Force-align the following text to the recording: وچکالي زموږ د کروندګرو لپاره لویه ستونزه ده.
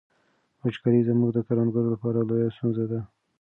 وچکالي 0.63 1.01
زموږ 1.09 1.29
د 1.33 1.39
کروندګرو 1.47 1.93
لپاره 1.95 2.25
لویه 2.29 2.49
ستونزه 2.55 2.85
ده. 2.91 2.99